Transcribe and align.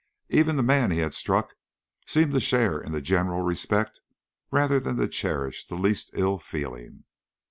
Even 0.29 0.57
the 0.57 0.63
man 0.63 0.89
he 0.89 0.97
had 0.97 1.13
struck 1.13 1.53
seemed 2.07 2.31
to 2.31 2.39
share 2.39 2.81
in 2.81 2.91
the 2.91 3.01
general 3.01 3.43
respect 3.43 3.99
rather 4.49 4.79
than 4.79 4.95
to 4.97 5.07
cherish 5.07 5.67
the 5.67 5.75
least 5.75 6.09
ill 6.13 6.39
feeling. 6.39 7.03